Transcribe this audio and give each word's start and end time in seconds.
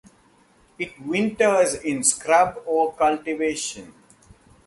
It 0.79 0.99
winters 0.99 1.75
in 1.75 2.03
scrub 2.03 2.55
or 2.65 2.91
cultivation. 2.93 3.93